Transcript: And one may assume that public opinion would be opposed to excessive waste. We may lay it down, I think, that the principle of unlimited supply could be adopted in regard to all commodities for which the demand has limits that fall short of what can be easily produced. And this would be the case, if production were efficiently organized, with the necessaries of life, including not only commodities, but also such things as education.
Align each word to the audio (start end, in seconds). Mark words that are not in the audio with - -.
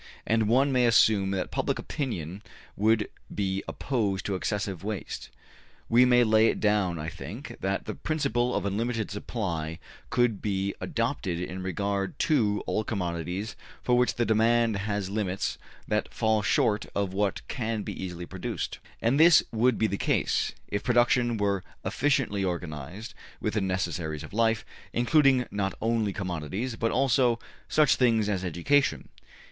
And 0.25 0.47
one 0.47 0.71
may 0.71 0.87
assume 0.87 1.29
that 1.29 1.51
public 1.51 1.77
opinion 1.77 2.41
would 2.75 3.07
be 3.35 3.61
opposed 3.67 4.25
to 4.25 4.33
excessive 4.33 4.83
waste. 4.83 5.29
We 5.89 6.05
may 6.05 6.23
lay 6.23 6.47
it 6.47 6.59
down, 6.59 6.97
I 6.97 7.07
think, 7.07 7.55
that 7.61 7.85
the 7.85 7.93
principle 7.93 8.55
of 8.55 8.65
unlimited 8.65 9.11
supply 9.11 9.77
could 10.09 10.41
be 10.41 10.73
adopted 10.81 11.39
in 11.39 11.61
regard 11.61 12.17
to 12.17 12.63
all 12.65 12.83
commodities 12.83 13.55
for 13.83 13.95
which 13.95 14.15
the 14.15 14.25
demand 14.25 14.75
has 14.75 15.11
limits 15.11 15.59
that 15.87 16.11
fall 16.11 16.41
short 16.41 16.87
of 16.95 17.13
what 17.13 17.47
can 17.47 17.83
be 17.83 17.93
easily 17.93 18.25
produced. 18.25 18.79
And 19.03 19.19
this 19.19 19.43
would 19.51 19.77
be 19.77 19.85
the 19.85 19.97
case, 19.99 20.51
if 20.67 20.81
production 20.83 21.37
were 21.37 21.63
efficiently 21.85 22.43
organized, 22.43 23.13
with 23.39 23.53
the 23.53 23.61
necessaries 23.61 24.23
of 24.23 24.33
life, 24.33 24.65
including 24.93 25.45
not 25.51 25.75
only 25.79 26.11
commodities, 26.11 26.75
but 26.75 26.89
also 26.91 27.37
such 27.69 27.97
things 27.97 28.27
as 28.29 28.43
education. 28.43 29.07